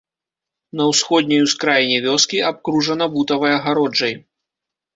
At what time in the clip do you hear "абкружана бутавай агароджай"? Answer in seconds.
2.49-4.13